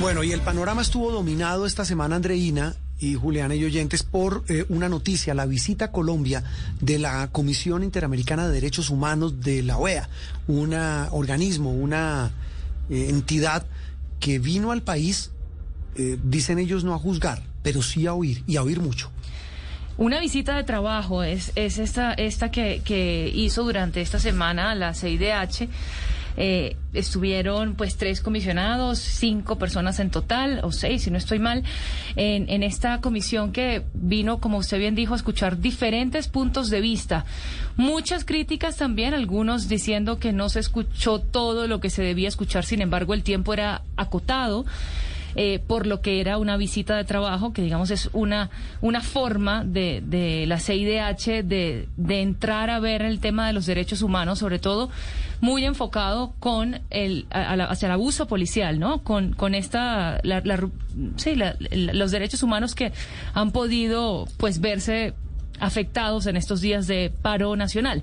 Bueno, 0.00 0.22
y 0.22 0.32
el 0.32 0.42
panorama 0.42 0.82
estuvo 0.82 1.10
dominado 1.10 1.64
esta 1.64 1.84
semana, 1.84 2.16
Andreina 2.16 2.76
y 3.00 3.14
Juliana 3.14 3.54
y 3.54 3.64
oyentes, 3.64 4.02
por 4.02 4.44
eh, 4.48 4.66
una 4.68 4.90
noticia, 4.90 5.34
la 5.34 5.46
visita 5.46 5.86
a 5.86 5.90
Colombia 5.90 6.44
de 6.80 6.98
la 6.98 7.28
Comisión 7.32 7.82
Interamericana 7.82 8.46
de 8.46 8.52
Derechos 8.52 8.90
Humanos 8.90 9.40
de 9.40 9.62
la 9.62 9.78
OEA, 9.78 10.08
un 10.48 10.74
organismo, 10.74 11.72
una 11.72 12.30
eh, 12.90 13.06
entidad 13.08 13.66
que 14.20 14.38
vino 14.38 14.70
al 14.70 14.82
país, 14.82 15.30
eh, 15.96 16.18
dicen 16.22 16.58
ellos 16.58 16.84
no 16.84 16.94
a 16.94 16.98
juzgar, 16.98 17.42
pero 17.62 17.80
sí 17.82 18.06
a 18.06 18.12
oír, 18.12 18.44
y 18.46 18.56
a 18.56 18.62
oír 18.62 18.80
mucho. 18.80 19.10
Una 19.96 20.20
visita 20.20 20.56
de 20.56 20.64
trabajo 20.64 21.22
es, 21.22 21.52
es 21.54 21.78
esta, 21.78 22.12
esta 22.12 22.50
que, 22.50 22.82
que 22.84 23.32
hizo 23.34 23.64
durante 23.64 24.02
esta 24.02 24.18
semana 24.18 24.74
la 24.74 24.92
CIDH 24.92 25.70
eh, 26.36 26.76
estuvieron 26.92 27.74
pues 27.74 27.96
tres 27.96 28.20
comisionados, 28.20 28.98
cinco 28.98 29.56
personas 29.58 30.00
en 30.00 30.10
total, 30.10 30.60
o 30.62 30.72
seis 30.72 31.02
si 31.02 31.10
no 31.10 31.18
estoy 31.18 31.38
mal, 31.38 31.62
en, 32.16 32.48
en 32.48 32.62
esta 32.62 33.00
comisión 33.00 33.52
que 33.52 33.82
vino, 33.94 34.38
como 34.38 34.58
usted 34.58 34.78
bien 34.78 34.94
dijo, 34.94 35.14
a 35.14 35.16
escuchar 35.16 35.58
diferentes 35.60 36.28
puntos 36.28 36.70
de 36.70 36.80
vista. 36.80 37.24
Muchas 37.76 38.24
críticas 38.24 38.76
también, 38.76 39.14
algunos 39.14 39.68
diciendo 39.68 40.18
que 40.18 40.32
no 40.32 40.48
se 40.48 40.60
escuchó 40.60 41.18
todo 41.18 41.66
lo 41.66 41.80
que 41.80 41.90
se 41.90 42.02
debía 42.02 42.28
escuchar, 42.28 42.64
sin 42.64 42.80
embargo 42.80 43.14
el 43.14 43.22
tiempo 43.22 43.52
era 43.52 43.82
acotado. 43.96 44.64
Eh, 45.38 45.58
por 45.58 45.86
lo 45.86 46.00
que 46.00 46.20
era 46.22 46.38
una 46.38 46.56
visita 46.56 46.96
de 46.96 47.04
trabajo, 47.04 47.52
que 47.52 47.60
digamos 47.60 47.90
es 47.90 48.08
una, 48.14 48.48
una 48.80 49.02
forma 49.02 49.64
de, 49.64 50.02
de 50.06 50.46
la 50.46 50.58
CIDH 50.58 51.44
de, 51.44 51.88
de 51.98 52.22
entrar 52.22 52.70
a 52.70 52.80
ver 52.80 53.02
el 53.02 53.20
tema 53.20 53.46
de 53.46 53.52
los 53.52 53.66
derechos 53.66 54.00
humanos, 54.00 54.38
sobre 54.38 54.58
todo 54.58 54.88
muy 55.42 55.66
enfocado 55.66 56.32
con 56.38 56.80
el, 56.88 57.26
hacia 57.30 57.86
el 57.86 57.92
abuso 57.92 58.26
policial, 58.26 58.78
¿no? 58.78 59.02
Con, 59.02 59.34
con 59.34 59.54
esta, 59.54 60.20
la, 60.22 60.42
sí, 61.16 61.34
los 61.70 62.10
derechos 62.10 62.42
humanos 62.42 62.74
que 62.74 62.92
han 63.34 63.50
podido, 63.52 64.26
pues, 64.38 64.60
verse 64.60 65.12
afectados 65.60 66.26
en 66.26 66.36
estos 66.36 66.62
días 66.62 66.86
de 66.86 67.12
paro 67.22 67.56
nacional 67.56 68.02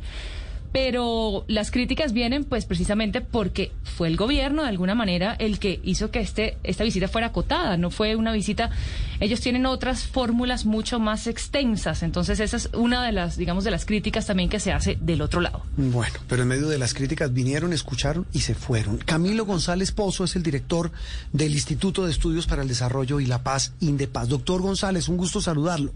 pero 0.74 1.46
las 1.48 1.70
críticas 1.70 2.14
vienen 2.14 2.44
pues 2.44 2.66
precisamente 2.66 3.22
porque 3.22 3.72
fue 3.84 4.08
el 4.08 4.18
gobierno 4.18 4.64
de 4.64 4.70
alguna 4.70 4.96
manera 4.96 5.36
el 5.38 5.60
que 5.60 5.80
hizo 5.84 6.10
que 6.10 6.20
este 6.20 6.58
esta 6.64 6.84
visita 6.84 7.08
fuera 7.08 7.28
acotada, 7.28 7.78
no 7.78 7.92
fue 7.92 8.16
una 8.16 8.34
visita 8.34 8.72
ellos 9.20 9.40
tienen 9.40 9.68
otras 9.68 10.06
fórmulas 10.06 10.66
mucho 10.66 11.00
más 11.00 11.28
extensas, 11.28 12.02
entonces 12.02 12.40
esa 12.40 12.58
es 12.58 12.70
una 12.74 13.06
de 13.06 13.12
las 13.12 13.38
digamos 13.38 13.64
de 13.64 13.72
las 13.72 13.86
críticas 13.86 14.26
también 14.26 14.50
que 14.50 14.60
se 14.60 14.74
hace 14.74 14.98
del 15.00 15.22
otro 15.22 15.42
lado. 15.42 15.62
Bueno, 15.78 16.16
pero 16.28 16.42
en 16.42 16.48
medio 16.48 16.68
de 16.68 16.80
las 16.80 16.96
críticas 16.96 17.32
vinieron, 17.32 17.72
escucharon 17.72 18.26
y 18.34 18.40
se 18.40 18.56
fueron. 18.56 18.98
Camilo 18.98 19.46
González 19.46 19.92
Pozo 19.92 20.24
es 20.24 20.36
el 20.36 20.42
director 20.42 20.92
del 21.32 21.54
Instituto 21.54 22.04
de 22.06 22.12
Estudios 22.12 22.48
para 22.48 22.64
el 22.64 22.68
Desarrollo 22.68 23.20
y 23.20 23.28
la 23.28 23.44
Paz 23.44 23.76
Indepaz. 23.80 24.28
Doctor 24.28 24.62
González, 24.64 25.08
un 25.08 25.18
gusto 25.18 25.40
saludarlo. 25.40 25.92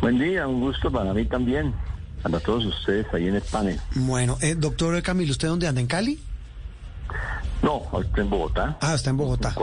Buen 0.00 0.18
día, 0.18 0.48
un 0.48 0.60
gusto 0.60 0.90
para 0.90 1.14
mí 1.14 1.24
también 1.26 1.72
a 2.22 2.40
todos 2.40 2.66
ustedes 2.66 3.06
ahí 3.12 3.28
en 3.28 3.36
el 3.36 3.42
panel. 3.42 3.80
Bueno, 3.94 4.38
eh, 4.40 4.54
doctor 4.56 5.00
Camilo, 5.02 5.32
¿usted 5.32 5.48
dónde 5.48 5.66
anda? 5.66 5.80
¿En 5.80 5.86
Cali? 5.86 6.20
No, 7.62 7.82
está 8.00 8.22
en 8.22 8.30
Bogotá. 8.30 8.78
Ah, 8.80 8.94
está 8.94 9.10
en 9.10 9.16
Bogotá. 9.18 9.54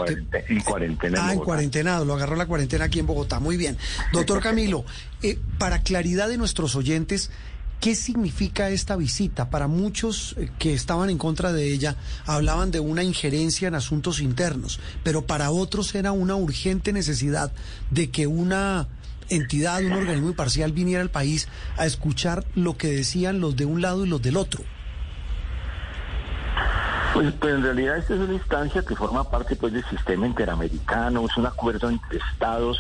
En, 0.48 0.62
cuarentena. 0.62 1.28
ah, 1.28 1.34
en 1.34 1.40
cuarentena, 1.40 2.00
lo 2.02 2.14
agarró 2.14 2.36
la 2.36 2.46
cuarentena 2.46 2.86
aquí 2.86 3.00
en 3.00 3.08
Bogotá. 3.08 3.40
Muy 3.40 3.58
bien. 3.58 3.78
Doctor 4.14 4.40
Camilo, 4.40 4.86
eh, 5.24 5.40
para 5.58 5.82
claridad 5.82 6.28
de 6.28 6.38
nuestros 6.38 6.76
oyentes, 6.76 7.32
¿qué 7.80 7.96
significa 7.96 8.70
esta 8.70 8.96
visita? 8.96 9.50
Para 9.50 9.68
muchos 9.68 10.36
eh, 10.38 10.52
que 10.60 10.74
estaban 10.74 11.10
en 11.10 11.18
contra 11.18 11.52
de 11.54 11.74
ella, 11.74 11.96
hablaban 12.28 12.70
de 12.70 12.80
una 12.80 13.04
injerencia 13.04 13.68
en 13.68 13.76
asuntos 13.76 14.20
internos, 14.20 14.80
pero 15.04 15.26
para 15.26 15.50
otros 15.50 15.96
era 15.96 16.12
una 16.12 16.36
urgente 16.36 16.94
necesidad 16.94 17.52
de 17.90 18.12
que 18.12 18.28
una 18.28 18.88
entidad, 19.30 19.84
un 19.84 19.94
organismo 19.94 20.30
imparcial 20.30 20.72
viniera 20.72 21.02
al 21.02 21.10
país 21.10 21.48
a 21.78 21.86
escuchar 21.86 22.46
lo 22.56 22.78
que 22.78 22.88
decían 22.88 23.40
los 23.40 23.56
de 23.56 23.66
un 23.66 23.82
lado 23.82 24.06
y 24.06 24.10
los 24.10 24.22
del 24.22 24.38
otro? 24.38 24.64
Pues, 27.14 27.34
pues 27.40 27.56
en 27.56 27.64
realidad 27.64 27.98
esta 27.98 28.14
es 28.14 28.20
una 28.20 28.34
instancia 28.34 28.84
que 28.84 28.96
forma 28.96 29.30
parte 29.30 29.56
pues 29.56 29.74
del 29.74 29.84
sistema 29.86 30.28
interamericano, 30.28 31.26
es 31.26 31.36
un 31.38 31.46
acuerdo 31.46 31.90
entre 31.90 32.20
estados 32.20 32.78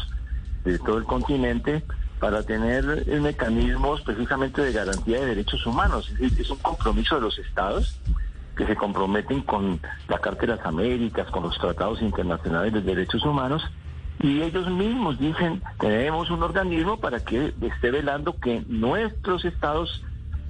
de 0.63 0.77
todo 0.79 0.97
el 0.97 1.05
continente 1.05 1.83
para 2.19 2.43
tener 2.43 3.05
mecanismos 3.21 4.01
precisamente 4.01 4.61
de 4.61 4.73
garantía 4.73 5.19
de 5.19 5.27
derechos 5.27 5.65
humanos. 5.65 6.11
Es, 6.19 6.37
es 6.37 6.49
un 6.49 6.57
compromiso 6.57 7.15
de 7.15 7.21
los 7.21 7.37
estados 7.39 7.99
que 8.55 8.65
se 8.65 8.75
comprometen 8.75 9.41
con 9.41 9.79
la 10.07 10.17
Carta 10.19 10.41
de 10.41 10.47
las 10.47 10.65
Américas, 10.65 11.29
con 11.29 11.43
los 11.43 11.57
tratados 11.57 12.01
internacionales 12.01 12.73
de 12.73 12.81
derechos 12.81 13.23
humanos 13.23 13.63
y 14.19 14.41
ellos 14.41 14.69
mismos 14.69 15.19
dicen, 15.19 15.61
tenemos 15.79 16.29
un 16.31 16.41
organismo 16.41 16.97
para 16.97 17.19
que 17.19 17.53
esté 17.61 17.91
velando 17.91 18.39
que 18.39 18.63
nuestros 18.67 19.45
estados 19.45 20.03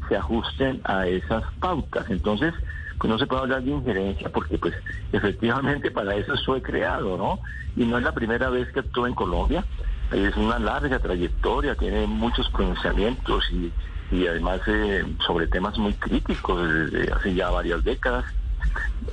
se 0.08 0.16
ajusten 0.16 0.82
a 0.86 1.06
esas 1.08 1.44
pautas. 1.60 2.10
Entonces, 2.10 2.54
pues 2.98 3.12
no 3.12 3.20
se 3.20 3.28
puede 3.28 3.42
hablar 3.42 3.64
de 3.64 3.72
injerencia 3.72 4.30
porque 4.30 4.58
pues 4.58 4.74
efectivamente 5.12 5.92
para 5.92 6.16
eso 6.16 6.34
fue 6.46 6.62
creado, 6.62 7.18
¿no? 7.18 7.40
Y 7.76 7.86
no 7.86 7.98
es 7.98 8.04
la 8.04 8.14
primera 8.14 8.50
vez 8.50 8.72
que 8.72 8.80
actúa 8.80 9.08
en 9.08 9.14
Colombia, 9.14 9.66
es 10.12 10.36
una 10.38 10.58
larga 10.58 11.00
trayectoria, 11.00 11.76
tiene 11.76 12.08
muchos 12.08 12.50
pronunciamientos 12.50 13.44
y, 13.52 13.72
y 14.16 14.28
además 14.28 14.62
eh, 14.68 15.04
sobre 15.26 15.48
temas 15.48 15.78
muy 15.78 15.94
críticos 15.94 16.68
desde 16.68 17.12
hace 17.12 17.34
ya 17.36 17.50
varias 17.50 17.84
décadas. 17.84 18.26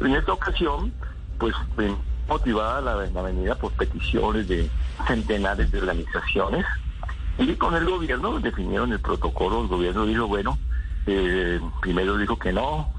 En 0.01 0.15
esta 0.15 0.33
ocasión, 0.33 0.93
pues 1.39 1.55
motivada 2.29 2.81
la, 2.81 3.07
la 3.07 3.23
venida 3.23 3.55
por 3.55 3.73
peticiones 3.73 4.49
de 4.49 4.71
centenares 5.07 5.71
de 5.71 5.79
organizaciones. 5.79 6.65
Y 7.39 7.55
con 7.57 7.75
el 7.75 7.85
gobierno 7.85 8.39
definieron 8.39 8.93
el 8.93 9.01
protocolo, 9.01 9.63
el 9.63 9.69
gobierno 9.69 10.07
dijo, 10.07 10.27
bueno, 10.27 10.59
eh, 11.07 11.61
primero 11.81 12.17
dijo 12.17 12.39
que 12.39 12.53
no, 12.53 12.91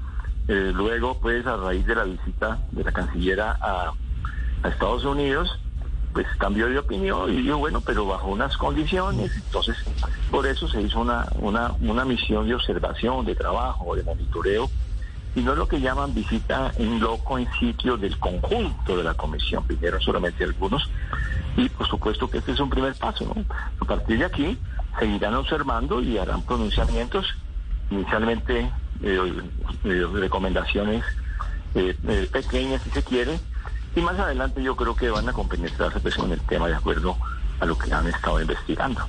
eh, 0.48 0.72
luego 0.74 1.18
pues 1.18 1.46
a 1.46 1.56
raíz 1.56 1.86
de 1.86 1.94
la 1.94 2.04
visita 2.04 2.58
de 2.70 2.84
la 2.84 2.92
cancillera 2.92 3.58
a, 3.60 3.92
a, 4.62 4.68
Estados 4.68 5.04
Unidos, 5.04 5.58
pues 6.12 6.26
cambió 6.38 6.68
de 6.68 6.78
opinión 6.78 7.32
y 7.32 7.42
dijo, 7.42 7.56
bueno, 7.56 7.80
pero 7.80 8.06
bajo 8.06 8.28
unas 8.28 8.56
condiciones, 8.56 9.34
entonces 9.34 9.76
por 10.30 10.46
eso 10.46 10.68
se 10.68 10.82
hizo 10.82 11.00
una, 11.00 11.26
una, 11.38 11.72
una 11.80 12.04
misión 12.04 12.46
de 12.46 12.54
observación, 12.54 13.24
de 13.24 13.34
trabajo, 13.34 13.96
de 13.96 14.02
monitoreo 14.02 14.68
y 15.36 15.42
no 15.42 15.54
lo 15.54 15.68
que 15.68 15.80
llaman 15.80 16.14
visita 16.14 16.72
en 16.78 16.98
loco 16.98 17.38
en 17.38 17.46
sitio 17.60 17.98
del 17.98 18.18
conjunto 18.18 18.96
de 18.96 19.04
la 19.04 19.12
comisión, 19.14 19.64
vinieron 19.68 20.00
solamente 20.00 20.42
algunos, 20.42 20.88
y 21.56 21.68
por 21.68 21.86
supuesto 21.86 22.28
que 22.28 22.38
este 22.38 22.52
es 22.52 22.60
un 22.60 22.70
primer 22.70 22.94
paso, 22.94 23.24
¿no? 23.26 23.44
A 23.78 23.84
partir 23.84 24.18
de 24.18 24.24
aquí 24.24 24.58
seguirán 24.98 25.34
observando 25.34 26.00
y 26.00 26.16
harán 26.16 26.42
pronunciamientos, 26.42 27.26
inicialmente 27.90 28.72
eh, 29.02 29.42
eh, 29.84 30.06
recomendaciones 30.14 31.04
eh, 31.74 31.94
pequeñas 32.32 32.80
si 32.82 32.90
se 32.90 33.02
quiere, 33.02 33.38
y 33.94 34.00
más 34.00 34.18
adelante 34.18 34.62
yo 34.62 34.74
creo 34.74 34.96
que 34.96 35.10
van 35.10 35.28
a 35.28 35.34
compenetrarse 35.34 36.00
pues, 36.00 36.14
con 36.14 36.32
el 36.32 36.40
tema 36.40 36.66
de 36.68 36.76
acuerdo 36.76 37.14
a 37.60 37.66
lo 37.66 37.76
que 37.76 37.92
han 37.92 38.06
estado 38.06 38.40
investigando. 38.40 39.06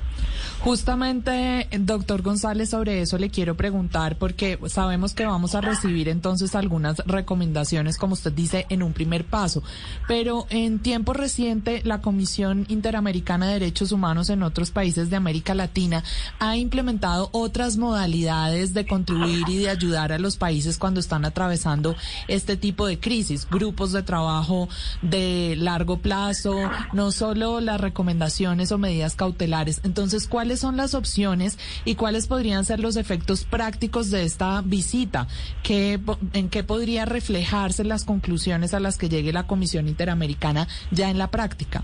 Justamente, 0.60 1.68
doctor 1.78 2.22
González, 2.22 2.70
sobre 2.70 3.00
eso 3.00 3.16
le 3.16 3.30
quiero 3.30 3.56
preguntar 3.56 4.18
porque 4.18 4.58
sabemos 4.66 5.14
que 5.14 5.24
vamos 5.24 5.54
a 5.54 5.60
recibir 5.60 6.08
entonces 6.08 6.54
algunas 6.56 6.98
recomendaciones, 7.06 7.96
como 7.96 8.14
usted 8.14 8.32
dice, 8.32 8.66
en 8.68 8.82
un 8.82 8.92
primer 8.92 9.24
paso. 9.24 9.62
Pero 10.08 10.46
en 10.50 10.80
tiempo 10.80 11.12
reciente, 11.12 11.80
la 11.84 12.00
Comisión 12.00 12.66
Interamericana 12.68 13.46
de 13.46 13.52
Derechos 13.54 13.92
Humanos 13.92 14.30
en 14.30 14.42
otros 14.42 14.70
países 14.70 15.10
de 15.10 15.16
América 15.16 15.54
Latina 15.54 16.02
ha 16.40 16.56
implementado 16.56 17.28
otras 17.32 17.76
modalidades 17.76 18.74
de 18.74 18.86
contribuir 18.86 19.48
y 19.48 19.58
de 19.58 19.70
ayudar 19.70 20.12
a 20.12 20.18
los 20.18 20.36
países 20.36 20.76
cuando 20.76 20.98
están 20.98 21.24
atravesando 21.24 21.94
este 22.26 22.56
tipo 22.56 22.86
de 22.86 22.98
crisis. 22.98 23.46
Grupos 23.48 23.92
de 23.92 24.02
trabajo 24.02 24.68
de 25.02 25.54
largo 25.56 25.98
plazo, 25.98 26.56
no 26.92 27.12
solo 27.12 27.60
las 27.60 27.80
recomendaciones 27.80 28.37
o 28.46 28.78
medidas 28.78 29.14
cautelares. 29.14 29.80
Entonces, 29.84 30.26
¿cuál 30.26 30.48
cuáles 30.48 30.60
son 30.60 30.76
las 30.78 30.94
opciones 30.94 31.58
y 31.84 31.96
cuáles 31.96 32.26
podrían 32.26 32.64
ser 32.64 32.80
los 32.80 32.96
efectos 32.96 33.44
prácticos 33.44 34.10
de 34.10 34.22
esta 34.22 34.62
visita, 34.64 35.26
¿Qué, 35.62 36.00
en 36.32 36.48
qué 36.48 36.64
podría 36.64 37.04
reflejarse 37.04 37.84
las 37.84 38.04
conclusiones 38.04 38.72
a 38.72 38.80
las 38.80 38.96
que 38.96 39.10
llegue 39.10 39.32
la 39.32 39.46
Comisión 39.46 39.88
Interamericana 39.88 40.68
ya 40.90 41.10
en 41.10 41.18
la 41.18 41.26
práctica. 41.26 41.82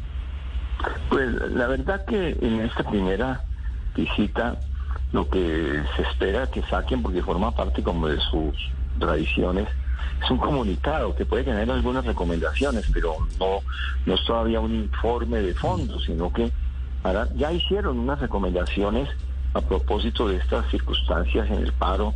Pues 1.11 1.29
la 1.51 1.67
verdad 1.67 2.07
que 2.07 2.39
en 2.41 2.61
esta 2.61 2.89
primera 2.89 3.45
visita 3.95 4.61
lo 5.13 5.29
que 5.29 5.83
se 5.97 6.03
espera 6.03 6.47
que 6.47 6.63
saquen, 6.63 7.03
porque 7.03 7.21
forma 7.23 7.51
parte 7.51 7.83
como 7.83 8.07
de 8.07 8.19
sus 8.31 8.55
tradiciones, 8.99 9.69
es 10.23 10.31
un 10.31 10.39
comunicado 10.39 11.15
que 11.15 11.27
puede 11.27 11.45
tener 11.45 11.71
algunas 11.71 12.05
recomendaciones, 12.05 12.87
pero 12.93 13.17
no, 13.39 13.61
no 14.07 14.15
es 14.15 14.25
todavía 14.25 14.61
un 14.61 14.75
informe 14.75 15.39
de 15.39 15.55
fondo, 15.55 15.99
sino 16.01 16.33
que 16.33 16.51
ya 17.37 17.53
hicieron 17.53 17.99
unas 17.99 18.21
recomendaciones 18.21 19.09
a 19.53 19.61
propósito 19.61 20.27
de 20.29 20.37
estas 20.37 20.69
circunstancias 20.71 21.49
en 21.51 21.59
el 21.59 21.73
paro 21.73 22.15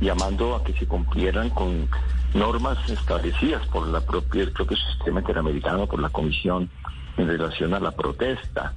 llamando 0.00 0.56
a 0.56 0.64
que 0.64 0.72
se 0.74 0.86
cumplieran 0.86 1.50
con 1.50 1.88
normas 2.34 2.78
establecidas 2.90 3.66
por 3.68 3.86
la 3.88 4.00
propia, 4.00 4.42
el 4.42 4.52
propio 4.52 4.76
sistema 4.76 5.20
interamericano, 5.20 5.86
por 5.86 6.00
la 6.00 6.10
Comisión 6.10 6.68
en 7.16 7.28
relación 7.28 7.74
a 7.74 7.80
la 7.80 7.92
protesta. 7.92 8.74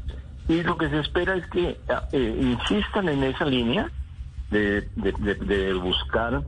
Y 0.47 0.61
lo 0.63 0.77
que 0.77 0.89
se 0.89 0.99
espera 0.99 1.35
es 1.35 1.47
que 1.47 1.77
eh, 2.11 2.39
insistan 2.39 3.09
en 3.09 3.23
esa 3.23 3.45
línea 3.45 3.91
de, 4.51 4.87
buscar 5.81 6.41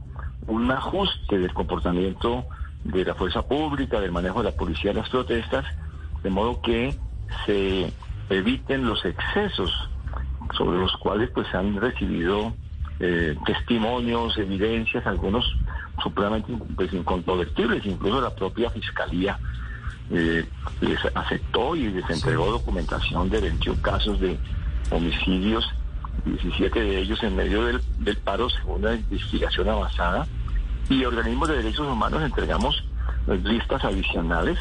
un 0.49 0.69
ajuste 0.71 1.37
del 1.37 1.53
comportamiento 1.53 2.45
de 2.83 3.05
la 3.05 3.13
fuerza 3.15 3.43
pública, 3.43 3.99
del 3.99 4.11
manejo 4.11 4.39
de 4.39 4.51
la 4.51 4.57
policía 4.57 4.91
de 4.91 4.99
las 4.99 5.09
protestas, 5.09 5.65
de 6.23 6.29
modo 6.29 6.61
que 6.61 6.95
se 7.45 7.91
eviten 8.29 8.85
los 8.85 9.05
excesos 9.05 9.71
sobre 10.57 10.79
los 10.79 10.95
cuales 10.97 11.29
pues 11.29 11.53
han 11.53 11.79
recibido 11.79 12.53
eh, 12.99 13.35
testimonios, 13.45 14.37
evidencias, 14.37 15.05
algunos 15.05 15.45
supremamente 16.01 16.51
pues, 16.75 16.91
incontrovertibles, 16.93 17.85
incluso 17.85 18.19
la 18.19 18.33
propia 18.33 18.69
fiscalía 18.71 19.37
eh, 20.11 20.45
les 20.81 20.99
aceptó 21.13 21.75
y 21.75 21.89
les 21.89 22.09
entregó 22.09 22.51
documentación 22.51 23.29
de 23.29 23.41
21 23.41 23.81
casos 23.81 24.19
de 24.19 24.37
homicidios, 24.89 25.71
17 26.25 26.81
de 26.81 26.99
ellos 26.99 27.21
en 27.23 27.35
medio 27.35 27.63
del, 27.65 27.81
del 27.99 28.17
paro 28.17 28.49
según 28.49 28.81
la 28.81 28.95
investigación 28.95 29.69
avanzada, 29.69 30.27
y 30.89 31.05
organismos 31.05 31.49
de 31.49 31.57
derechos 31.57 31.87
humanos 31.87 32.21
entregamos 32.23 32.83
listas 33.43 33.83
adicionales 33.83 34.57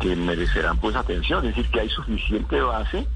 que 0.00 0.16
merecerán 0.16 0.78
pues 0.78 0.96
atención, 0.96 1.44
es 1.44 1.54
decir, 1.54 1.70
que 1.70 1.80
hay 1.80 1.88
suficiente 1.88 2.60
base 2.60 3.06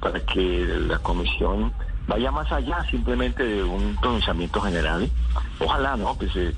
para 0.00 0.20
que 0.20 0.66
la 0.86 0.98
comisión 0.98 1.72
vaya 2.06 2.30
más 2.30 2.50
allá 2.50 2.84
simplemente 2.90 3.44
de 3.44 3.62
un 3.62 3.96
pronunciamiento 4.00 4.60
general. 4.60 5.08
Ojalá, 5.58 5.96
¿no? 5.96 6.14
Pues 6.14 6.34
eh, 6.36 6.54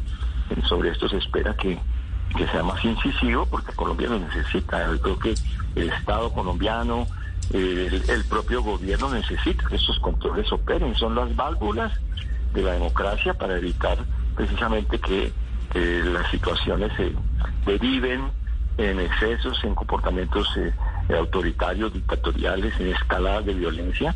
sobre 0.68 0.90
esto 0.90 1.08
se 1.08 1.16
espera 1.18 1.54
que, 1.54 1.78
que 2.36 2.46
sea 2.48 2.62
más 2.62 2.84
incisivo 2.84 3.46
porque 3.46 3.72
Colombia 3.72 4.08
lo 4.08 4.20
necesita. 4.20 4.86
Yo 4.86 5.00
creo 5.00 5.18
que 5.18 5.34
el 5.74 5.90
Estado 5.90 6.32
colombiano, 6.32 7.06
el, 7.52 8.24
propio 8.28 8.62
gobierno 8.62 9.10
necesita 9.10 9.66
que 9.66 9.76
estos 9.76 9.98
controles 9.98 10.50
operen. 10.52 10.94
Son 10.94 11.14
las 11.14 11.34
válvulas 11.34 11.92
de 12.54 12.62
la 12.62 12.72
democracia 12.72 13.34
para 13.34 13.56
evitar 13.56 13.98
precisamente 14.36 14.98
que 14.98 15.32
las 15.74 16.30
situaciones 16.30 16.92
se 16.96 17.12
deriven 17.64 18.30
en 18.78 19.00
excesos, 19.00 19.62
en 19.64 19.74
comportamientos 19.74 20.48
eh, 20.56 20.72
autoritarios, 21.14 21.92
dictatoriales, 21.92 22.78
en 22.80 22.88
escaladas 22.88 23.46
de 23.46 23.54
violencia. 23.54 24.14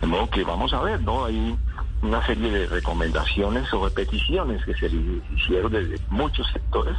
De 0.00 0.06
modo 0.06 0.28
que 0.30 0.44
vamos 0.44 0.72
a 0.72 0.82
ver, 0.82 1.00
¿no? 1.02 1.24
Hay 1.24 1.56
una 2.02 2.24
serie 2.26 2.50
de 2.50 2.66
recomendaciones 2.66 3.72
o 3.72 3.84
repeticiones 3.88 4.64
que 4.64 4.74
se 4.74 4.90
hicieron 5.34 5.72
desde 5.72 5.98
muchos 6.10 6.46
sectores 6.52 6.96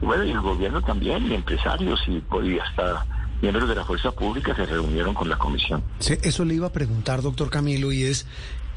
bueno, 0.00 0.24
y 0.24 0.30
el 0.30 0.40
gobierno 0.40 0.80
también, 0.82 1.26
y 1.30 1.34
empresarios, 1.34 2.00
y, 2.06 2.22
y 2.44 2.58
hasta 2.58 3.04
miembros 3.42 3.68
de 3.68 3.74
la 3.74 3.84
fuerza 3.84 4.12
pública 4.12 4.54
se 4.54 4.66
reunieron 4.66 5.14
con 5.14 5.28
la 5.28 5.36
comisión. 5.36 5.82
eso 6.00 6.44
le 6.44 6.54
iba 6.54 6.68
a 6.68 6.72
preguntar, 6.72 7.22
doctor 7.22 7.50
Camilo, 7.50 7.92
y 7.92 8.04
es 8.04 8.26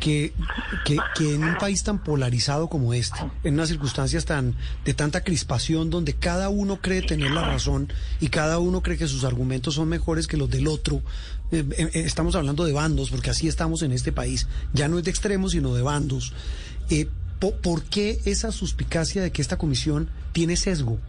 que, 0.02 0.34
que, 0.84 1.34
en 1.34 1.44
un 1.44 1.58
país 1.58 1.84
tan 1.84 2.04
polarizado 2.04 2.68
como 2.68 2.94
este, 2.94 3.20
en 3.44 3.54
unas 3.54 3.70
circunstancias 3.70 4.26
tan 4.26 4.56
de 4.84 4.94
tanta 4.94 5.24
crispación, 5.24 5.90
donde 5.90 6.16
cada 6.16 6.50
uno 6.50 6.82
cree 6.82 7.04
tener 7.04 7.32
la 7.32 7.46
razón 7.46 7.94
y 8.20 8.28
cada 8.28 8.60
uno 8.60 8.82
cree 8.82 8.98
que 8.98 9.08
sus 9.08 9.24
argumentos 9.24 9.76
son 9.76 9.88
mejores 9.88 10.28
que 10.28 10.38
los 10.38 10.50
del 10.50 10.68
otro, 10.68 11.02
eh, 11.52 11.64
eh, 11.78 11.90
estamos 11.94 12.36
hablando 12.36 12.66
de 12.66 12.74
bandos, 12.74 13.12
porque 13.12 13.30
así 13.30 13.48
estamos 13.48 13.84
en 13.84 13.92
este 13.92 14.12
país, 14.12 14.48
ya 14.74 14.88
no 14.88 14.98
es 14.98 15.06
de 15.06 15.12
extremos, 15.12 15.52
sino 15.52 15.74
de 15.76 15.84
bandos. 15.84 16.34
Eh, 16.90 17.08
¿Por 17.40 17.84
qué 17.84 18.20
esa 18.26 18.52
suspicacia 18.52 19.22
de 19.22 19.32
que 19.32 19.42
esta 19.42 19.58
comisión 19.58 20.10
tiene 20.34 20.58
sesgo? 20.58 21.00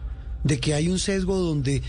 de 0.45 0.59
que 0.59 0.75
hay 0.75 0.89
un 0.89 0.99
sesgo 0.99 1.39
donde 1.39 1.83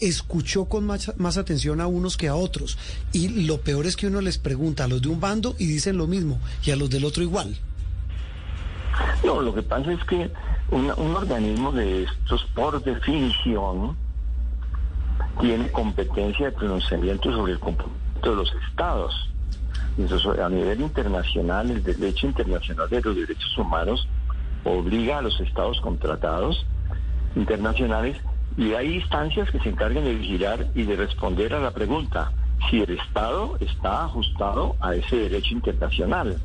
escuchó 0.00 0.66
con 0.66 0.86
más, 0.86 1.12
más, 1.18 1.36
atención 1.36 1.80
a 1.80 1.86
unos 1.86 2.16
que 2.16 2.28
a 2.28 2.34
otros. 2.34 2.78
Y 3.12 3.46
lo 3.46 3.60
peor 3.60 3.86
es 3.86 3.96
que 3.96 4.06
uno 4.06 4.20
les 4.20 4.38
pregunta 4.38 4.84
a 4.84 4.88
los 4.88 5.02
de 5.02 5.08
un 5.08 5.20
bando 5.20 5.54
y 5.58 5.66
dicen 5.66 5.96
lo 5.96 6.06
mismo, 6.06 6.38
y 6.64 6.70
a 6.70 6.76
los 6.76 6.90
del 6.90 7.04
otro 7.04 7.22
igual. 7.22 7.56
No, 9.24 9.40
lo 9.40 9.54
que 9.54 9.62
pasa 9.62 9.92
es 9.92 10.02
que 10.04 10.30
un, 10.70 10.90
organismo 10.90 11.72
de 11.72 12.04
estos, 12.04 12.44
por 12.54 12.82
definición, 12.82 13.96
tiene 15.40 15.70
competencia 15.70 16.46
de 16.46 16.52
pronunciamiento 16.52 17.32
sobre 17.32 17.52
el 17.52 17.58
comportamiento 17.58 18.30
de 18.30 18.36
los 18.36 18.52
estados. 18.68 19.28
Entonces, 19.98 20.38
a 20.40 20.48
nivel 20.48 20.80
internacional, 20.80 21.70
el 21.70 21.82
derecho 21.82 22.26
internacional 22.26 22.88
de 22.88 23.00
los 23.00 23.16
derechos 23.16 23.58
humanos 23.58 24.08
obliga 24.64 25.18
a 25.18 25.22
los 25.22 25.38
estados 25.40 25.80
contratados 25.80 26.64
internacionales 27.34 28.16
y 28.56 28.74
hay 28.74 28.96
instancias 28.96 29.50
que 29.50 29.60
se 29.60 29.70
encargan 29.70 30.04
de 30.04 30.14
vigilar 30.14 30.66
y 30.74 30.82
de 30.82 30.96
responder 30.96 31.54
a 31.54 31.60
la 31.60 31.70
pregunta 31.70 32.32
si 32.68 32.80
el 32.80 32.98
Estado 32.98 33.56
está 33.60 34.04
ajustado 34.04 34.76
a 34.80 34.94
ese 34.94 35.16
derecho 35.16 35.54
internacional. 35.54 36.38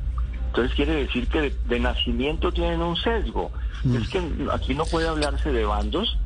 Entonces 0.47 0.75
quiere 0.75 0.95
decir 0.95 1.27
que 1.27 1.53
de, 1.67 1.79
nacimiento 1.79 2.51
tienen 2.51 2.81
un 2.81 2.95
sesgo. 2.95 3.51
Mm. 3.83 3.95
Es 3.97 4.07
que 4.07 4.21
aquí 4.53 4.73
no 4.73 4.85
puede 4.85 5.07
hablarse 5.07 5.51
de 5.51 5.65
bandos 5.65 6.17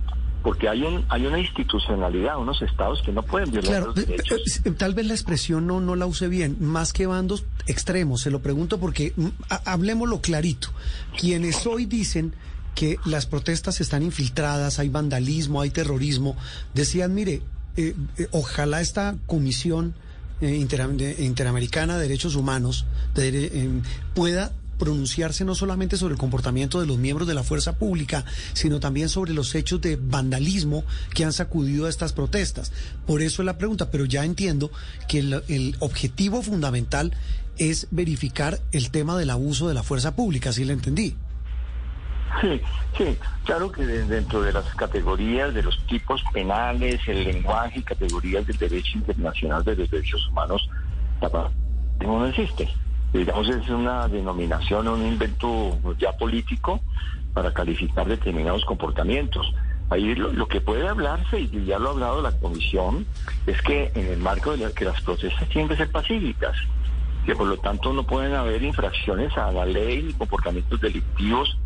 porque 0.44 0.70
hay 0.70 0.84
un 0.84 1.04
hay 1.10 1.26
una 1.26 1.40
institucionalidad, 1.40 2.38
unos 2.38 2.62
estados 2.62 3.02
que 3.02 3.12
no 3.12 3.24
pueden 3.24 3.52
violar 3.52 3.84
los 3.84 3.96
derechos. 3.96 4.62
Eh, 4.64 4.72
tal 4.72 4.94
vez 4.94 5.08
la 5.08 5.14
expresión 5.14 5.68
no 5.68 5.82
no 5.82 5.96
la 5.96 6.06
use 6.06 6.28
bien, 6.28 6.58
más 6.60 6.94
que 6.94 7.08
bandos 7.08 7.44
extremos, 7.66 8.22
se 8.22 8.32
lo 8.32 8.40
pregunto 8.40 8.80
porque 8.80 9.14
mm, 9.16 9.28
hablemoslo 9.66 10.22
clarito. 10.22 10.70
Quienes 11.20 11.66
hoy 11.66 11.86
dicen 11.86 12.34
que 12.76 12.98
las 13.06 13.26
protestas 13.26 13.82
están 13.82 14.04
infiltradas, 14.04 14.80
hay 14.80 14.90
vandalismo, 14.90 15.62
hay 15.62 15.70
terrorismo. 15.70 16.36
Decían, 16.74 17.14
mire, 17.14 17.42
eh, 17.78 17.96
eh, 18.18 18.28
ojalá 18.32 18.82
esta 18.82 19.16
comisión 19.26 19.94
eh, 20.42 20.56
interamericana 21.20 21.98
de 21.98 22.02
derechos 22.04 22.36
humanos 22.36 22.86
pueda 24.14 24.54
pronunciarse 24.80 25.46
no 25.46 25.54
solamente 25.54 25.98
sobre 25.98 26.14
el 26.14 26.20
comportamiento 26.20 26.80
de 26.80 26.88
los 26.88 26.98
miembros 26.98 27.28
de 27.28 27.36
la 27.36 27.44
fuerza 27.44 27.78
pública, 27.78 28.26
sino 28.54 28.80
también 28.80 29.10
sobre 29.10 29.34
los 29.34 29.54
hechos 29.54 29.82
de 29.82 29.98
vandalismo 29.98 30.84
que 31.14 31.26
han 31.26 31.34
sacudido 31.34 31.86
a 31.86 31.90
estas 31.90 32.14
protestas. 32.14 32.72
Por 33.06 33.22
eso 33.22 33.44
es 33.44 33.46
la 33.46 33.58
pregunta, 33.58 33.92
pero 33.92 34.06
ya 34.06 34.26
entiendo 34.26 34.72
que 35.08 35.20
el, 35.20 35.76
objetivo 35.80 36.42
fundamental 36.42 37.14
es 37.58 37.88
verificar 37.92 38.62
el 38.72 38.90
tema 38.90 39.18
del 39.18 39.30
abuso 39.30 39.68
de 39.68 39.74
la 39.74 39.84
fuerza 39.84 40.16
pública, 40.16 40.50
así 40.50 40.64
lo 40.64 40.74
entendí. 40.74 41.16
Sí, 42.42 42.62
sí, 42.98 43.18
claro 43.44 43.72
que 43.72 43.86
dentro 43.86 44.42
de 44.42 44.54
las 44.54 44.66
categorías 44.76 45.54
de 45.54 45.64
los 45.64 45.86
tipos 45.88 46.24
penales, 46.32 47.02
el 47.08 47.24
lenguaje 47.24 47.80
y 47.80 47.84
categorías 47.84 48.46
del 48.46 48.58
derecho 48.58 48.98
internacional 48.98 49.64
de 49.64 49.76
los 49.76 49.90
derechos 49.90 50.28
humanos, 50.30 50.70
no 52.00 52.26
existe. 52.26 52.70
Digamos, 53.14 53.50
es 53.50 53.68
una 53.70 54.08
denominación, 54.08 54.88
un 54.88 55.06
invento 55.06 55.78
ya 55.98 56.16
político 56.16 56.80
para 57.34 57.52
calificar 57.54 58.08
determinados 58.08 58.64
comportamientos. 58.66 59.54
Ahí 59.90 60.14
lo, 60.14 60.48
que 60.48 60.62
puede 60.62 60.88
hablarse, 60.88 61.40
y 61.40 61.66
ya 61.66 61.80
lo 61.80 61.90
ha 61.90 61.92
hablado 61.94 62.22
la 62.22 62.32
Comisión, 62.32 63.08
es 63.48 63.60
que 63.64 63.92
en 63.96 64.06
el 64.06 64.20
marco 64.20 64.56
de 64.56 64.72
que 64.72 64.86
las 64.86 65.02
protestas 65.02 65.50
tienen 65.50 65.68
que 65.68 65.78
ser 65.78 65.92
pacíficas, 65.92 66.56
que 67.26 67.36
por 67.36 67.48
lo 67.48 67.58
tanto 67.58 67.92
no 67.92 68.04
pueden 68.04 68.36
haber 68.36 68.62
infracciones 68.62 69.36
a 69.36 69.52
la 69.52 69.66
ley 69.66 70.04
ni 70.04 70.14
comportamientos 70.14 70.80
delictivos 70.80 71.58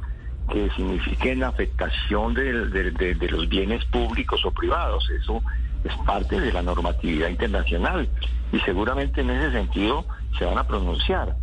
que 0.51 0.69
signifiquen 0.71 1.43
afectación 1.43 2.33
de, 2.33 3.27
los 3.29 3.49
bienes 3.49 3.83
públicos 3.85 4.43
o 4.45 4.51
privados. 4.51 5.09
Eso 5.09 5.41
es 5.83 5.95
parte 6.05 6.39
de 6.39 6.51
la 6.51 6.61
normatividad 6.61 7.29
internacional 7.29 8.07
y 8.51 8.59
seguramente 8.59 9.21
en 9.21 9.29
ese 9.31 9.51
sentido 9.51 10.05
se 10.37 10.45
van 10.45 10.57
a 10.57 10.67
pronunciar. 10.67 11.35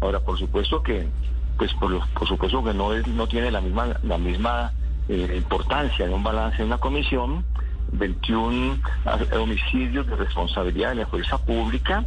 Ahora, 0.00 0.20
por 0.20 0.38
supuesto 0.38 0.82
que, 0.82 1.08
pues 1.56 1.72
por, 1.74 1.98
por 2.10 2.28
supuesto 2.28 2.62
que 2.62 2.74
no 2.74 2.92
es, 2.92 3.06
no 3.06 3.26
tiene 3.26 3.50
la 3.50 3.60
misma 3.60 3.96
la 4.02 4.18
misma 4.18 4.72
eh, 5.08 5.34
importancia 5.36 6.06
en 6.06 6.12
un 6.12 6.22
balance 6.22 6.58
de 6.58 6.64
una 6.64 6.78
comisión 6.78 7.44
21 7.92 8.78
homicidios 9.40 10.06
de 10.06 10.16
responsabilidad 10.16 10.90
de 10.90 10.96
la 10.96 11.06
fuerza 11.06 11.38
pública 11.38 12.04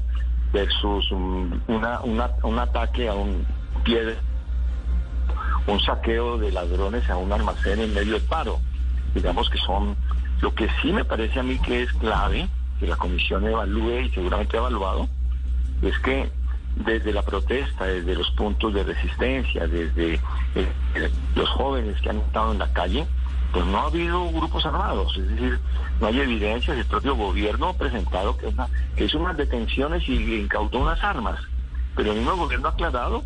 versus 0.54 1.12
una, 1.12 2.02
un 2.02 2.60
ataque 2.60 3.10
a 3.10 3.14
un 3.14 3.46
pie 3.84 4.04
de 4.06 4.31
un 5.68 5.80
saqueo 5.80 6.38
de 6.38 6.52
ladrones 6.52 7.10
a 7.10 7.18
un 7.18 7.32
almacén 7.32 7.80
en 7.80 7.94
medio 7.94 8.14
del 8.14 8.24
paro. 8.24 8.60
Digamos 9.14 9.50
que 9.50 9.58
son, 9.58 9.96
lo 10.42 10.54
que 10.54 10.68
sí 10.82 10.92
me 10.92 11.06
parece 11.06 11.40
a 11.40 11.44
mí 11.44 11.58
que 11.60 11.84
es 11.84 11.92
clave, 11.94 12.48
que 12.80 12.88
la 12.88 12.96
comisión 12.96 13.46
evalúe 13.46 14.02
y 14.02 14.10
seguramente 14.10 14.58
ha 14.58 14.62
evaluado, 14.62 15.08
es 15.82 15.98
que 16.00 16.32
desde 16.76 17.12
la 17.12 17.22
protesta, 17.22 17.86
desde 17.86 18.16
los 18.16 18.32
puntos 18.32 18.74
de 18.74 18.84
resistencia, 18.84 19.68
desde 19.68 20.16
eh, 20.56 21.12
los 21.36 21.50
jóvenes 21.50 22.00
que 22.02 22.10
han 22.10 22.18
estado 22.18 22.54
en 22.54 22.60
la 22.60 22.72
calle, 22.72 23.06
pues 23.52 23.66
no 23.66 23.80
ha 23.80 23.88
habido 23.88 24.30
grupos 24.32 24.66
armados, 24.66 25.18
es 25.18 25.28
decir, 25.28 25.60
no 26.00 26.08
hay 26.08 26.20
evidencias, 26.22 26.78
el 26.78 26.86
propio 26.86 27.16
gobierno 27.16 27.70
ha 27.70 27.74
presentado 27.74 28.38
que, 28.38 28.54
que 28.96 29.06
hizo 29.06 29.20
unas 29.20 29.36
detenciones 29.36 30.08
y 30.08 30.36
incautó 30.36 30.80
unas 30.80 31.04
armas, 31.04 31.40
pero 31.96 32.12
el 32.12 32.20
mismo 32.20 32.38
gobierno 32.38 32.70
ha 32.70 32.72
aclarado 32.72 33.24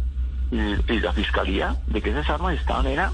y, 0.55 1.00
la 1.00 1.13
fiscalía 1.13 1.75
de 1.88 2.01
que 2.01 2.09
esas 2.12 2.29
armas 2.29 2.55
estaban 2.55 2.88
era 2.88 3.12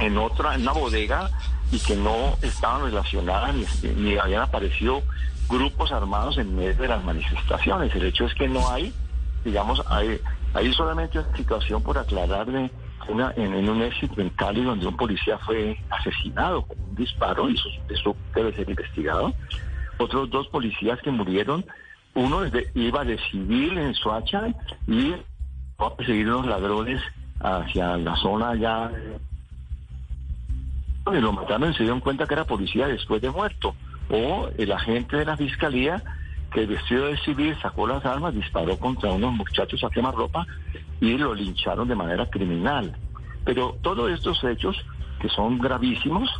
en 0.00 0.16
otra, 0.18 0.54
en 0.54 0.62
una 0.62 0.72
bodega 0.72 1.30
y 1.70 1.78
que 1.78 1.96
no 1.96 2.36
estaban 2.42 2.82
relacionadas 2.82 3.54
ni, 3.54 3.66
ni 3.90 4.16
habían 4.18 4.42
aparecido 4.42 5.02
grupos 5.48 5.92
armados 5.92 6.38
en 6.38 6.54
medio 6.54 6.74
de 6.74 6.88
las 6.88 7.04
manifestaciones. 7.04 7.94
El 7.94 8.06
hecho 8.06 8.26
es 8.26 8.34
que 8.34 8.48
no 8.48 8.68
hay, 8.70 8.92
digamos, 9.44 9.82
hay, 9.88 10.20
hay 10.54 10.72
solamente 10.72 11.18
una 11.18 11.36
situación 11.36 11.82
por 11.82 11.98
aclararle 11.98 12.70
una, 13.08 13.32
en, 13.36 13.68
un 13.68 13.82
éxito 13.82 14.20
en 14.20 14.30
Cali 14.30 14.62
donde 14.62 14.86
un 14.86 14.96
policía 14.96 15.38
fue 15.38 15.78
asesinado 15.90 16.62
con 16.62 16.78
un 16.80 16.94
disparo, 16.94 17.48
y 17.48 17.54
eso, 17.54 17.68
eso 17.88 18.16
debe 18.34 18.54
ser 18.54 18.68
investigado. 18.68 19.34
Otros 19.98 20.30
dos 20.30 20.48
policías 20.48 21.00
que 21.02 21.10
murieron, 21.10 21.64
uno 22.14 22.42
iba 22.74 23.04
de 23.04 23.18
civil 23.30 23.76
en 23.78 23.94
Soacha 23.94 24.46
y 24.86 25.14
a 25.78 25.94
perseguir 25.96 26.26
a 26.28 26.30
los 26.30 26.46
ladrones 26.46 27.00
hacia 27.40 27.96
la 27.96 28.16
zona 28.16 28.54
ya. 28.54 28.90
Y 31.12 31.20
lo 31.20 31.32
mataron 31.32 31.70
y 31.70 31.74
se 31.74 31.82
dieron 31.82 32.00
cuenta 32.00 32.26
que 32.26 32.34
era 32.34 32.44
policía 32.44 32.88
después 32.88 33.20
de 33.20 33.30
muerto. 33.30 33.74
O 34.10 34.48
el 34.56 34.72
agente 34.72 35.16
de 35.16 35.24
la 35.24 35.36
fiscalía 35.36 36.02
que 36.54 36.66
vestido 36.66 37.06
de 37.06 37.16
civil 37.18 37.56
sacó 37.60 37.86
las 37.86 38.04
armas, 38.06 38.34
disparó 38.34 38.78
contra 38.78 39.12
unos 39.12 39.32
muchachos 39.32 39.82
a 39.82 39.90
quemarropa 39.90 40.46
y 41.00 41.18
lo 41.18 41.34
lincharon 41.34 41.88
de 41.88 41.96
manera 41.96 42.30
criminal. 42.30 42.96
Pero 43.44 43.76
todos 43.82 44.10
estos 44.10 44.42
hechos, 44.44 44.76
que 45.20 45.28
son 45.28 45.58
gravísimos, 45.58 46.30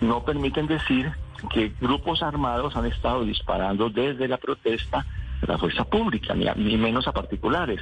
no 0.00 0.24
permiten 0.24 0.66
decir 0.66 1.12
que 1.52 1.72
grupos 1.80 2.22
armados 2.22 2.74
han 2.74 2.86
estado 2.86 3.24
disparando 3.24 3.90
desde 3.90 4.28
la 4.28 4.38
protesta 4.38 5.04
de 5.40 5.46
la 5.46 5.58
fuerza 5.58 5.84
pública, 5.84 6.34
ni, 6.34 6.76
menos 6.76 7.06
a 7.06 7.12
particulares. 7.12 7.80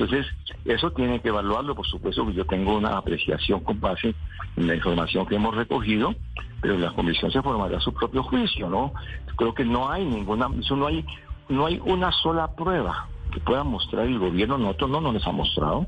Entonces, 0.00 0.26
eso 0.64 0.90
tiene 0.92 1.20
que 1.20 1.28
evaluarlo, 1.28 1.74
por 1.74 1.86
supuesto, 1.86 2.26
que 2.26 2.32
yo 2.32 2.46
tengo 2.46 2.74
una 2.74 2.96
apreciación 2.96 3.60
con 3.60 3.80
base 3.80 4.14
en 4.56 4.66
la 4.66 4.74
información 4.74 5.26
que 5.26 5.34
hemos 5.34 5.54
recogido, 5.54 6.14
pero 6.62 6.78
la 6.78 6.90
comisión 6.92 7.30
se 7.30 7.42
formará 7.42 7.78
su 7.80 7.92
propio 7.92 8.22
juicio, 8.22 8.70
¿no? 8.70 8.94
Creo 9.36 9.52
que 9.52 9.66
no 9.66 9.90
hay 9.90 10.06
ninguna, 10.06 10.48
eso 10.58 10.74
no 10.74 10.86
hay, 10.86 11.04
no 11.50 11.66
hay 11.66 11.78
una 11.84 12.10
sola 12.12 12.48
prueba 12.54 13.08
que 13.30 13.40
pueda 13.40 13.62
mostrar 13.62 14.06
el 14.06 14.18
gobierno, 14.18 14.56
nosotros 14.56 14.88
no 14.88 15.02
nos 15.02 15.12
les 15.12 15.26
ha 15.26 15.32
mostrado. 15.32 15.86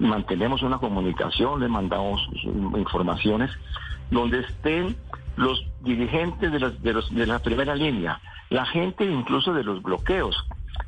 Mantenemos 0.00 0.60
una 0.64 0.78
comunicación, 0.78 1.60
le 1.60 1.68
mandamos 1.68 2.20
informaciones 2.42 3.52
donde 4.10 4.40
estén 4.40 4.96
los 5.36 5.64
dirigentes 5.82 6.50
de, 6.50 6.58
de, 6.58 6.92
los, 6.92 7.14
de 7.14 7.24
la 7.24 7.38
primera 7.38 7.76
línea, 7.76 8.20
la 8.50 8.66
gente 8.66 9.04
incluso 9.04 9.52
de 9.52 9.62
los 9.62 9.80
bloqueos 9.80 10.34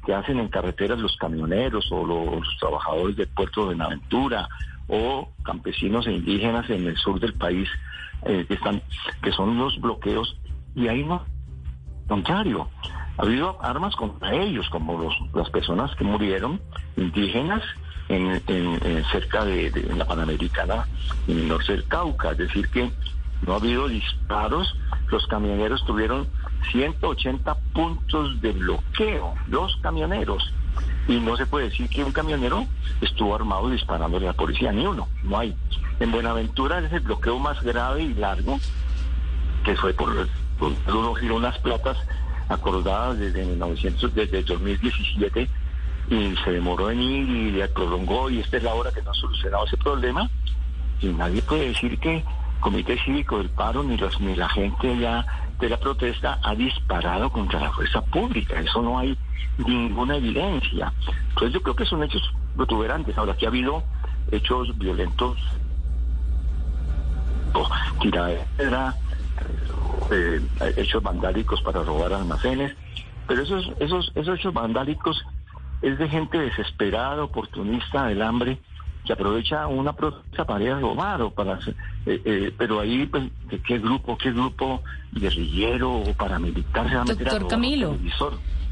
que 0.04 0.14
hacen 0.14 0.38
en 0.38 0.48
carreteras 0.48 0.98
los 0.98 1.16
camioneros 1.16 1.90
o 1.90 2.04
los 2.04 2.46
trabajadores 2.58 3.16
del 3.16 3.28
puerto 3.28 3.60
de 3.60 3.66
Buenaventura 3.66 4.48
o 4.88 5.30
campesinos 5.44 6.06
e 6.06 6.12
indígenas 6.12 6.68
en 6.70 6.86
el 6.86 6.96
sur 6.96 7.20
del 7.20 7.34
país 7.34 7.68
eh, 8.24 8.44
que 8.46 8.54
están 8.54 8.82
que 9.22 9.32
son 9.32 9.56
los 9.56 9.80
bloqueos 9.80 10.36
y 10.74 10.88
ahí 10.88 11.04
no 11.04 11.24
contrario 12.08 12.68
ha 13.16 13.22
habido 13.22 13.62
armas 13.62 13.94
contra 13.96 14.34
ellos 14.34 14.68
como 14.70 14.98
los, 14.98 15.14
las 15.34 15.50
personas 15.50 15.94
que 15.96 16.04
murieron 16.04 16.60
indígenas 16.96 17.62
en, 18.08 19.04
cerca 19.12 19.44
de, 19.44 19.70
de, 19.70 19.94
la 19.94 20.04
Panamericana 20.04 20.86
en 21.28 21.38
el 21.38 21.48
norte 21.48 21.72
del 21.72 21.84
Cauca. 21.86 22.32
Es 22.32 22.38
decir 22.38 22.68
que 22.70 22.90
no 23.46 23.52
ha 23.52 23.56
habido 23.56 23.88
disparos. 23.88 24.74
Los 25.08 25.26
camioneros 25.26 25.84
tuvieron 25.84 26.28
180 26.72 27.54
puntos 27.72 28.40
de 28.40 28.52
bloqueo, 28.52 29.34
los 29.48 29.76
camioneros. 29.76 30.52
Y 31.08 31.18
no 31.18 31.36
se 31.36 31.46
puede 31.46 31.68
decir 31.70 31.88
que 31.88 32.04
un 32.04 32.12
camionero 32.12 32.66
estuvo 33.00 33.34
armado 33.34 33.70
disparándole 33.70 34.26
a 34.26 34.30
la 34.30 34.36
policía, 34.36 34.72
ni 34.72 34.86
uno, 34.86 35.08
no 35.22 35.38
hay. 35.38 35.56
En 35.98 36.12
Buenaventura 36.12 36.78
es 36.78 36.92
el 36.92 37.00
bloqueo 37.00 37.38
más 37.38 37.62
grave 37.62 38.02
y 38.02 38.14
largo, 38.14 38.58
que 39.64 39.76
fue 39.76 39.92
por, 39.92 40.10
uno 40.60 41.14
giró 41.14 41.36
unas 41.36 41.58
platas 41.58 41.96
acordadas 42.48 43.18
desde 43.18 43.44
1900, 43.44 44.14
desde 44.14 44.42
2017 44.42 45.48
y 46.10 46.34
se 46.44 46.50
demoró 46.50 46.90
en 46.90 47.00
ir 47.00 47.56
y 47.56 47.68
prolongó 47.68 48.28
y 48.30 48.40
esta 48.40 48.56
es 48.56 48.64
la 48.64 48.74
hora 48.74 48.90
que 48.90 49.02
no 49.02 49.12
ha 49.12 49.14
solucionado 49.14 49.64
ese 49.66 49.76
problema 49.76 50.28
y 51.00 51.06
nadie 51.06 51.40
puede 51.42 51.68
decir 51.68 51.98
que 51.98 52.24
Comité 52.60 52.98
Cívico 53.04 53.38
del 53.38 53.48
Paro 53.50 53.82
ni 53.82 53.96
los 53.96 54.20
ni 54.20 54.36
la 54.36 54.48
gente 54.48 54.98
ya 54.98 55.24
de 55.58 55.68
la 55.68 55.78
protesta 55.78 56.38
ha 56.42 56.54
disparado 56.54 57.30
contra 57.30 57.60
la 57.60 57.72
fuerza 57.72 58.00
pública. 58.02 58.60
Eso 58.60 58.82
no 58.82 58.98
hay 58.98 59.16
ninguna 59.58 60.16
evidencia. 60.16 60.92
Entonces 61.28 61.52
yo 61.52 61.62
creo 61.62 61.76
que 61.76 61.84
son 61.84 62.02
hechos 62.02 62.22
protuberantes. 62.56 63.16
Ahora, 63.16 63.36
que 63.36 63.46
ha 63.46 63.48
habido 63.48 63.82
hechos 64.30 64.76
violentos, 64.78 65.38
tirada 68.00 68.28
de 68.28 68.40
piedra, 68.56 68.94
eh, 70.10 70.40
hechos 70.76 71.02
vandálicos 71.02 71.60
para 71.62 71.82
robar 71.82 72.12
almacenes, 72.12 72.74
pero 73.26 73.42
esos, 73.42 73.70
esos, 73.78 74.12
esos 74.14 74.38
hechos 74.38 74.54
vandálicos 74.54 75.24
es 75.82 75.98
de 75.98 76.08
gente 76.08 76.38
desesperada, 76.38 77.22
oportunista 77.22 78.06
del 78.06 78.22
hambre, 78.22 78.58
que 79.04 79.12
aprovecha 79.12 79.66
una 79.66 79.92
protesta 79.92 80.44
para 80.44 80.64
ir 80.64 80.72
a 80.72 80.80
robar 80.80 81.22
o 81.22 81.30
para 81.30 81.58
eh, 82.06 82.20
eh, 82.24 82.54
pero 82.56 82.80
ahí 82.80 83.06
pues 83.06 83.24
qué 83.66 83.78
grupo 83.78 84.16
qué 84.16 84.32
grupo 84.32 84.82
guerrillero 85.12 85.92
o 85.92 86.14
paramilitar 86.14 86.88
se 86.88 86.94
va 86.94 87.02
a 87.02 87.04
meter 87.04 87.28
Doctor 87.28 87.48
Camilo 87.48 87.96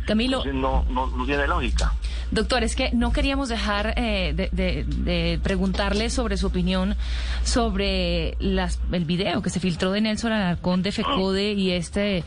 Camilo. 0.09 0.43
no, 0.47 0.87
no, 0.89 1.27
tiene 1.27 1.47
lógica. 1.47 1.93
Doctor, 2.31 2.65
es 2.65 2.75
que 2.75 2.91
no 2.93 3.13
queríamos 3.13 3.51
dejar 3.51 3.93
eh, 3.97 4.33
de, 4.35 5.39
preguntarle 5.43 6.09
sobre 6.09 6.39
su 6.39 6.47
opinión 6.47 6.97
sobre 7.45 8.35
las, 8.41 8.81
el 8.91 9.05
video 9.05 9.43
que 9.43 9.51
se 9.51 9.61
filtró 9.61 9.93
de 9.93 10.01
Nelson 10.01 10.33
Alarcón 10.33 10.83
de 10.83 10.93
FECODE 10.93 11.53
y 11.53 11.73
este, 11.73 12.25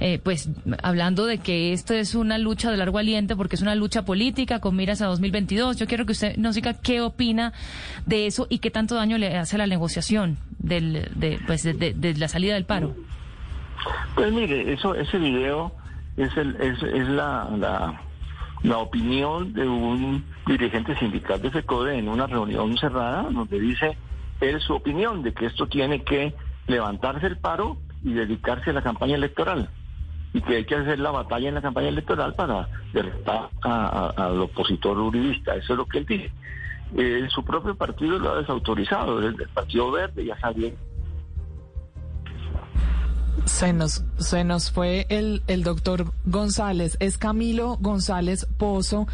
eh, 0.00 0.20
pues 0.22 0.50
hablando 0.82 1.24
de 1.24 1.38
que 1.38 1.72
esto 1.72 1.94
es 1.94 2.14
una 2.14 2.36
lucha 2.36 2.70
de 2.70 2.76
largo 2.76 2.98
aliento 2.98 3.34
porque 3.38 3.56
es 3.56 3.62
una 3.62 3.74
lucha 3.74 4.04
política 4.04 4.60
con 4.60 4.76
miras 4.76 5.00
a 5.00 5.06
2022. 5.06 5.78
Yo 5.78 5.86
quiero 5.86 6.04
que 6.04 6.12
usted 6.12 6.36
nos 6.36 6.54
diga 6.54 6.74
qué 6.74 7.00
opina 7.00 7.54
de 8.04 8.26
eso 8.26 8.46
y 8.50 8.58
qué 8.58 8.70
tanto 8.70 8.94
daño 8.94 9.16
le 9.16 9.38
hace 9.38 9.56
a 9.56 9.58
la 9.58 9.66
negociación 9.66 10.36
del, 10.58 11.10
de, 11.14 11.40
pues 11.46 11.62
de 11.62 12.14
la 12.18 12.28
salida 12.28 12.52
del 12.54 12.66
paro. 12.66 12.94
Pues 14.14 14.30
mire, 14.32 14.70
eso, 14.72 14.94
ese 14.94 15.16
video 15.16 15.72
es, 16.16 16.36
el, 16.36 16.56
es, 16.60 16.82
es 16.82 17.08
la, 17.08 17.48
la, 18.62 18.78
opinión 18.78 19.52
de 19.52 19.66
un 19.66 20.24
dirigente 20.46 20.96
sindical 20.98 21.40
de 21.40 21.50
FECODE 21.50 21.98
en 21.98 22.08
una 22.08 22.26
reunión 22.26 22.76
cerrada 22.78 23.22
donde 23.30 23.58
dice 23.58 23.96
él 24.40 24.60
su 24.60 24.74
opinión 24.74 25.22
de 25.22 25.32
que 25.32 25.46
esto 25.46 25.66
tiene 25.66 26.02
que 26.02 26.34
levantarse 26.66 27.26
el 27.26 27.38
paro 27.38 27.78
y 28.02 28.12
dedicarse 28.12 28.70
a 28.70 28.74
la 28.74 28.82
campaña 28.82 29.14
electoral 29.14 29.68
y 30.34 30.40
que 30.40 30.56
hay 30.56 30.64
que 30.64 30.74
hacer 30.74 30.98
la 30.98 31.10
batalla 31.10 31.48
en 31.48 31.54
la 31.54 31.62
campaña 31.62 31.88
electoral 31.88 32.34
para 32.34 32.68
derrotar 32.92 33.50
al 33.62 34.40
opositor 34.40 34.98
uribista. 34.98 35.54
Eso 35.54 35.74
es 35.74 35.78
lo 35.78 35.86
que 35.86 35.98
él 35.98 36.06
dice. 36.06 36.32
Eh, 36.96 37.26
su 37.30 37.44
propio 37.44 37.74
partido 37.74 38.18
lo 38.18 38.32
ha 38.32 38.38
desautorizado, 38.38 39.18
el, 39.18 39.40
el 39.40 39.48
Partido 39.48 39.90
Verde 39.90 40.26
ya 40.26 40.38
sabía 40.38 40.72
se 43.44 43.72
nos, 43.72 44.04
se 44.18 44.44
nos 44.44 44.70
fue 44.70 45.06
el, 45.08 45.42
el 45.46 45.62
doctor 45.62 46.12
González. 46.24 46.96
Es 47.00 47.18
Camilo 47.18 47.76
González 47.80 48.46
Pozo, 48.56 49.06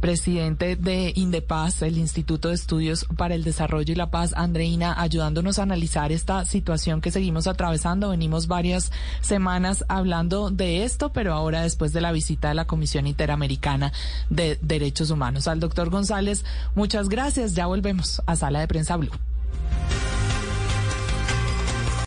presidente 0.00 0.76
de 0.76 1.12
Indepaz, 1.14 1.82
el 1.82 1.98
Instituto 1.98 2.48
de 2.48 2.54
Estudios 2.54 3.06
para 3.16 3.34
el 3.34 3.44
Desarrollo 3.44 3.92
y 3.92 3.96
la 3.96 4.10
Paz. 4.10 4.32
Andreina, 4.36 5.00
ayudándonos 5.00 5.58
a 5.58 5.62
analizar 5.62 6.10
esta 6.12 6.44
situación 6.44 7.00
que 7.00 7.10
seguimos 7.10 7.46
atravesando. 7.46 8.10
Venimos 8.10 8.46
varias 8.46 8.92
semanas 9.20 9.84
hablando 9.88 10.50
de 10.50 10.84
esto, 10.84 11.12
pero 11.12 11.32
ahora 11.32 11.62
después 11.62 11.92
de 11.92 12.00
la 12.00 12.12
visita 12.12 12.48
de 12.48 12.54
la 12.54 12.66
Comisión 12.66 13.06
Interamericana 13.06 13.92
de 14.30 14.58
Derechos 14.62 15.10
Humanos. 15.10 15.48
Al 15.48 15.60
doctor 15.60 15.90
González, 15.90 16.44
muchas 16.74 17.08
gracias. 17.08 17.54
Ya 17.54 17.66
volvemos 17.66 18.22
a 18.26 18.36
Sala 18.36 18.60
de 18.60 18.68
Prensa 18.68 18.96
Blue. 18.96 19.12